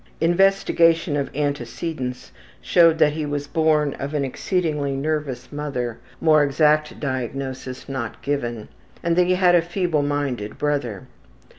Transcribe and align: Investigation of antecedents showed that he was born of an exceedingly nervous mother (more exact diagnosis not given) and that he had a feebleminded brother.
Investigation 0.21 1.15
of 1.15 1.29
antecedents 1.35 2.31
showed 2.59 2.97
that 2.97 3.13
he 3.13 3.23
was 3.23 3.45
born 3.45 3.93
of 3.99 4.15
an 4.15 4.25
exceedingly 4.25 4.95
nervous 4.95 5.51
mother 5.51 5.99
(more 6.19 6.43
exact 6.43 6.99
diagnosis 6.99 7.87
not 7.87 8.19
given) 8.23 8.67
and 9.03 9.15
that 9.15 9.27
he 9.27 9.35
had 9.35 9.53
a 9.53 9.61
feebleminded 9.61 10.57
brother. 10.57 11.05